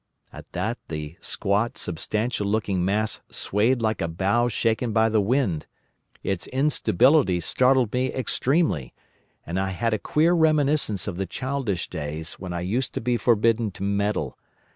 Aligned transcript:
At 0.33 0.51
that 0.53 0.79
the 0.87 1.15
squat 1.21 1.77
substantial 1.77 2.47
looking 2.47 2.83
mass 2.83 3.21
swayed 3.29 3.83
like 3.83 4.01
a 4.01 4.07
bough 4.07 4.47
shaken 4.47 4.93
by 4.93 5.09
the 5.09 5.21
wind. 5.21 5.67
Its 6.23 6.47
instability 6.47 7.39
startled 7.39 7.93
me 7.93 8.11
extremely, 8.11 8.95
and 9.45 9.59
I 9.59 9.69
had 9.69 9.93
a 9.93 9.99
queer 9.99 10.33
reminiscence 10.33 11.07
of 11.07 11.17
the 11.17 11.27
childish 11.27 11.87
days 11.87 12.33
when 12.39 12.51
I 12.51 12.61
used 12.61 12.95
to 12.95 12.99
be 12.99 13.15
forbidden 13.15 13.69
to 13.73 13.83
meddle. 13.83 14.39